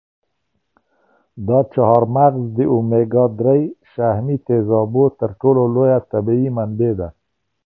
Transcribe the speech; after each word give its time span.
دا 1.47 1.59
چهارمغز 1.73 2.43
د 2.57 2.59
اومیګا 2.73 3.25
درې 3.39 3.61
شحمي 3.91 4.37
تېزابو 4.47 5.03
تر 5.19 5.29
ټولو 5.41 5.61
لویه 5.75 5.99
طبیعي 6.11 6.49
منبع 6.57 6.91
ده. 6.99 7.09